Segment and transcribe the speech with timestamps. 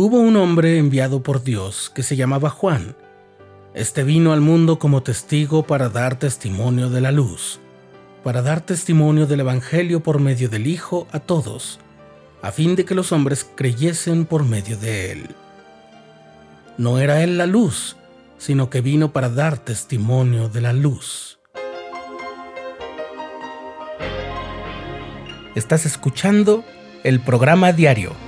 [0.00, 2.94] Hubo un hombre enviado por Dios que se llamaba Juan.
[3.74, 7.58] Este vino al mundo como testigo para dar testimonio de la luz,
[8.22, 11.80] para dar testimonio del Evangelio por medio del Hijo a todos,
[12.42, 15.34] a fin de que los hombres creyesen por medio de él.
[16.76, 17.96] No era él la luz,
[18.36, 21.40] sino que vino para dar testimonio de la luz.
[25.56, 26.62] Estás escuchando
[27.02, 28.27] el programa diario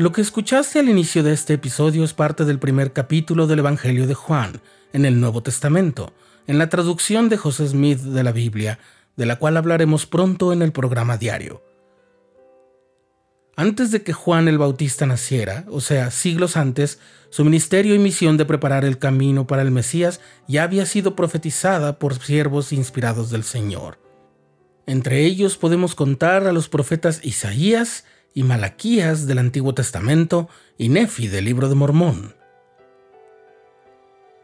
[0.00, 4.06] Lo que escuchaste al inicio de este episodio es parte del primer capítulo del Evangelio
[4.06, 4.62] de Juan,
[4.94, 6.14] en el Nuevo Testamento,
[6.46, 8.78] en la traducción de José Smith de la Biblia,
[9.18, 11.62] de la cual hablaremos pronto en el programa diario.
[13.56, 18.38] Antes de que Juan el Bautista naciera, o sea, siglos antes, su ministerio y misión
[18.38, 23.44] de preparar el camino para el Mesías ya había sido profetizada por siervos inspirados del
[23.44, 23.98] Señor.
[24.86, 31.28] Entre ellos podemos contar a los profetas Isaías y Malaquías del Antiguo Testamento y Nefi
[31.28, 32.34] del Libro de Mormón.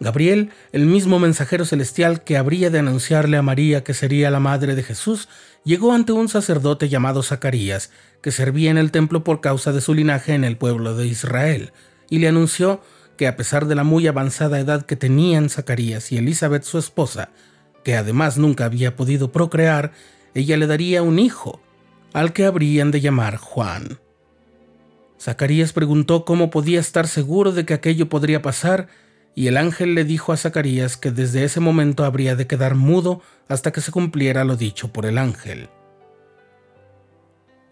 [0.00, 4.76] Gabriel, el mismo mensajero celestial que habría de anunciarle a María que sería la madre
[4.76, 5.28] de Jesús,
[5.64, 7.90] llegó ante un sacerdote llamado Zacarías,
[8.22, 11.72] que servía en el templo por causa de su linaje en el pueblo de Israel,
[12.08, 12.80] y le anunció
[13.16, 17.30] que a pesar de la muy avanzada edad que tenían Zacarías y Elizabeth su esposa,
[17.82, 19.92] que además nunca había podido procrear,
[20.34, 21.60] ella le daría un hijo,
[22.12, 23.98] al que habrían de llamar Juan.
[25.20, 28.88] Zacarías preguntó cómo podía estar seguro de que aquello podría pasar,
[29.34, 33.22] y el ángel le dijo a Zacarías que desde ese momento habría de quedar mudo
[33.48, 35.68] hasta que se cumpliera lo dicho por el ángel.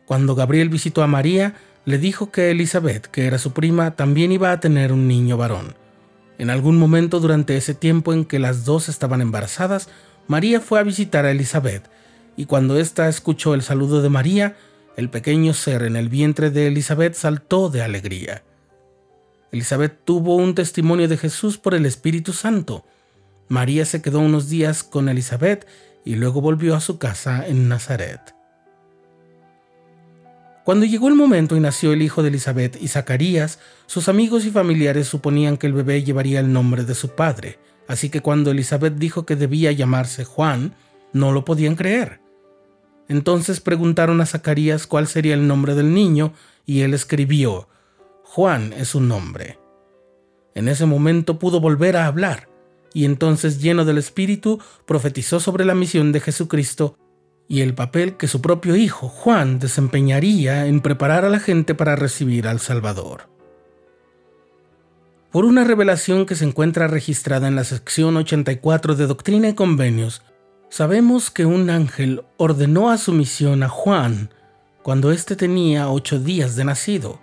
[0.07, 1.55] Cuando Gabriel visitó a María,
[1.85, 5.75] le dijo que Elizabeth, que era su prima, también iba a tener un niño varón.
[6.39, 9.89] En algún momento durante ese tiempo en que las dos estaban embarazadas,
[10.29, 11.89] María fue a visitar a Elizabeth,
[12.37, 14.57] y cuando ésta escuchó el saludo de María,
[14.97, 18.43] el pequeño ser en el vientre de Elizabeth saltó de alegría.
[19.53, 22.85] Elizabeth tuvo un testimonio de Jesús por el Espíritu Santo.
[23.49, 25.67] María se quedó unos días con Elizabeth
[26.05, 28.35] y luego volvió a su casa en Nazaret.
[30.65, 34.51] Cuando llegó el momento y nació el hijo de Elizabeth y Zacarías, sus amigos y
[34.51, 38.97] familiares suponían que el bebé llevaría el nombre de su padre, así que cuando Elizabeth
[38.97, 40.75] dijo que debía llamarse Juan,
[41.13, 42.26] no lo podían creer.
[43.09, 46.33] Entonces preguntaron a Zacarías cuál sería el nombre del niño,
[46.65, 47.69] y él escribió,
[48.23, 49.59] Juan es su nombre.
[50.55, 52.49] En ese momento pudo volver a hablar,
[52.93, 56.97] y entonces lleno del Espíritu profetizó sobre la misión de Jesucristo
[57.49, 61.95] y el papel que su propio hijo, Juan, desempeñaría en preparar a la gente para
[61.95, 63.29] recibir al Salvador.
[65.31, 70.23] Por una revelación que se encuentra registrada en la sección 84 de Doctrina y Convenios,
[70.69, 74.31] sabemos que un ángel ordenó a su misión a Juan
[74.83, 77.19] cuando éste tenía ocho días de nacido.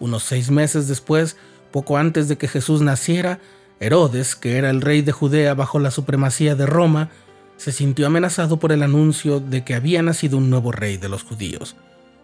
[0.00, 1.36] Unos seis meses después,
[1.70, 3.40] poco antes de que Jesús naciera,
[3.80, 7.10] Herodes, que era el rey de Judea bajo la supremacía de Roma,
[7.56, 11.22] se sintió amenazado por el anuncio de que había nacido un nuevo rey de los
[11.22, 11.76] judíos,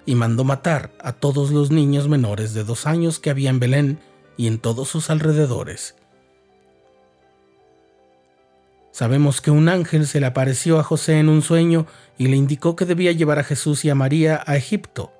[0.07, 4.01] y mandó matar a todos los niños menores de dos años que había en Belén
[4.37, 5.95] y en todos sus alrededores.
[9.01, 11.87] Sabemos que un ángel se le apareció a José en un sueño
[12.19, 15.11] y le indicó que debía llevar a Jesús y a María a Egipto,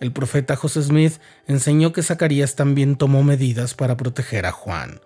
[0.00, 5.00] el profeta José Smith enseñó que Zacarías también tomó medidas para proteger a Juan.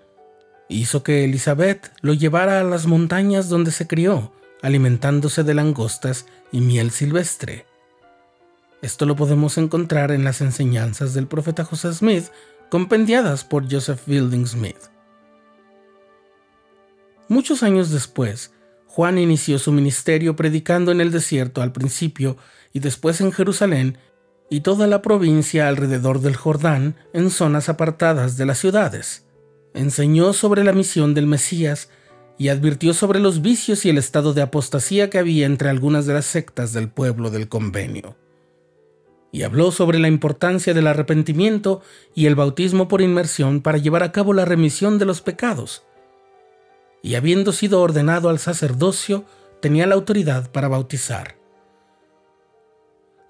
[0.70, 4.32] Hizo que Elizabeth lo llevara a las montañas donde se crió,
[4.62, 7.66] alimentándose de langostas y miel silvestre.
[8.80, 12.28] Esto lo podemos encontrar en las enseñanzas del profeta José Smith,
[12.70, 14.95] compendiadas por Joseph Fielding Smith.
[17.28, 18.52] Muchos años después,
[18.86, 22.36] Juan inició su ministerio predicando en el desierto al principio
[22.72, 23.98] y después en Jerusalén
[24.48, 29.26] y toda la provincia alrededor del Jordán en zonas apartadas de las ciudades.
[29.74, 31.90] Enseñó sobre la misión del Mesías
[32.38, 36.14] y advirtió sobre los vicios y el estado de apostasía que había entre algunas de
[36.14, 38.16] las sectas del pueblo del convenio.
[39.32, 41.82] Y habló sobre la importancia del arrepentimiento
[42.14, 45.82] y el bautismo por inmersión para llevar a cabo la remisión de los pecados.
[47.06, 49.24] Y habiendo sido ordenado al sacerdocio,
[49.62, 51.36] tenía la autoridad para bautizar.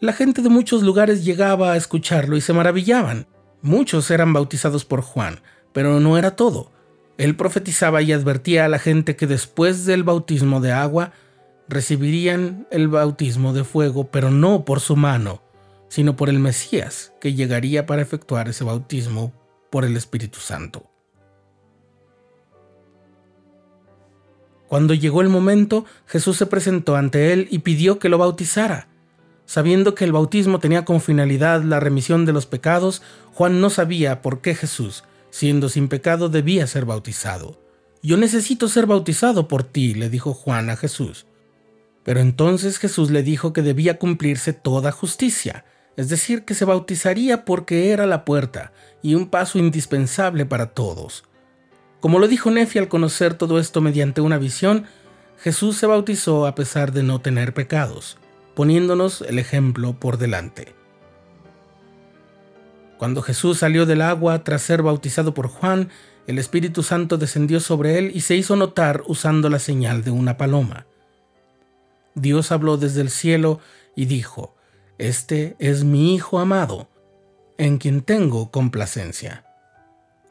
[0.01, 3.27] La gente de muchos lugares llegaba a escucharlo y se maravillaban.
[3.61, 5.43] Muchos eran bautizados por Juan,
[5.75, 6.73] pero no era todo.
[7.19, 11.13] Él profetizaba y advertía a la gente que después del bautismo de agua
[11.69, 15.43] recibirían el bautismo de fuego, pero no por su mano,
[15.91, 19.35] sino por el Mesías, que llegaría para efectuar ese bautismo
[19.71, 20.96] por el Espíritu Santo.
[24.69, 28.89] Cuando llegó el momento, Jesús se presentó ante él y pidió que lo bautizara.
[29.45, 33.03] Sabiendo que el bautismo tenía como finalidad la remisión de los pecados,
[33.33, 37.61] Juan no sabía por qué Jesús, siendo sin pecado, debía ser bautizado.
[38.03, 41.27] Yo necesito ser bautizado por ti, le dijo Juan a Jesús.
[42.03, 45.65] Pero entonces Jesús le dijo que debía cumplirse toda justicia,
[45.97, 48.73] es decir, que se bautizaría porque era la puerta
[49.03, 51.25] y un paso indispensable para todos.
[52.07, 54.87] Como lo dijo Nefi al conocer todo esto mediante una visión,
[55.41, 58.17] Jesús se bautizó a pesar de no tener pecados,
[58.55, 60.73] poniéndonos el ejemplo por delante.
[62.97, 65.89] Cuando Jesús salió del agua tras ser bautizado por Juan,
[66.29, 70.37] el Espíritu Santo descendió sobre él y se hizo notar usando la señal de una
[70.37, 70.87] paloma.
[72.15, 73.59] Dios habló desde el cielo
[73.97, 74.55] y dijo,
[74.99, 76.89] Este es mi Hijo amado,
[77.59, 79.46] en quien tengo complacencia.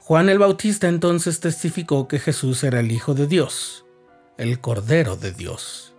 [0.07, 3.85] Juan el Bautista entonces testificó que Jesús era el Hijo de Dios,
[4.37, 5.95] el Cordero de Dios.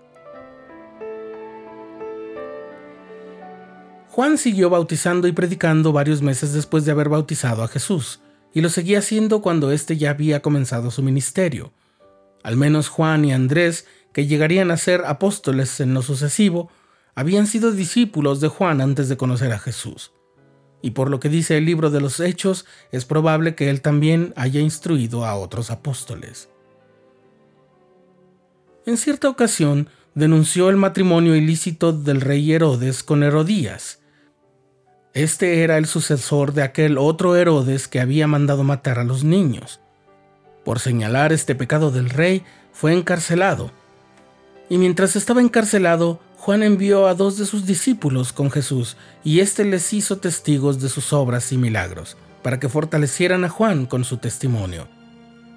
[4.11, 8.21] Juan siguió bautizando y predicando varios meses después de haber bautizado a Jesús,
[8.55, 11.73] y lo seguía haciendo cuando éste ya había comenzado su ministerio.
[12.45, 16.71] Al menos Juan y Andrés, que llegarían a ser apóstoles en lo sucesivo,
[17.17, 20.13] habían sido discípulos de Juan antes de conocer a Jesús
[20.83, 24.33] y por lo que dice el libro de los Hechos, es probable que él también
[24.37, 26.49] haya instruido a otros apóstoles.
[28.85, 34.01] En cierta ocasión, denunció el matrimonio ilícito del rey Herodes con Herodías.
[35.13, 39.81] Este era el sucesor de aquel otro Herodes que había mandado matar a los niños.
[40.65, 43.73] Por señalar este pecado del rey, fue encarcelado.
[44.69, 49.65] Y mientras estaba encarcelado, Juan envió a dos de sus discípulos con Jesús, y éste
[49.65, 54.19] les hizo testigos de sus obras y milagros, para que fortalecieran a Juan con su
[54.19, 54.87] testimonio.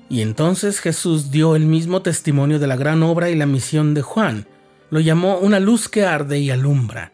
[0.09, 4.01] Y entonces Jesús dio el mismo testimonio de la gran obra y la misión de
[4.01, 4.47] Juan.
[4.89, 7.13] Lo llamó una luz que arde y alumbra.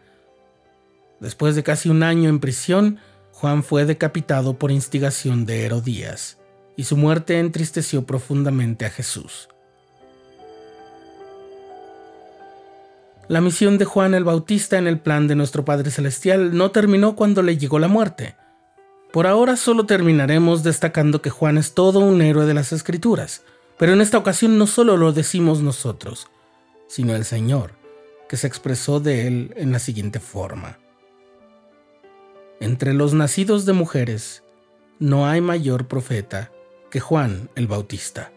[1.20, 3.00] Después de casi un año en prisión,
[3.34, 6.38] Juan fue decapitado por instigación de Herodías,
[6.78, 9.50] y su muerte entristeció profundamente a Jesús.
[13.28, 17.16] La misión de Juan el Bautista en el plan de nuestro Padre Celestial no terminó
[17.16, 18.36] cuando le llegó la muerte.
[19.12, 23.44] Por ahora solo terminaremos destacando que Juan es todo un héroe de las Escrituras,
[23.80, 26.28] pero en esta ocasión no solo lo decimos nosotros,
[26.88, 27.72] sino el Señor,
[28.30, 30.78] que se expresó de él en la siguiente forma.
[32.60, 34.44] Entre los nacidos de mujeres
[35.00, 36.52] no hay mayor profeta
[36.92, 38.32] que Juan el Bautista.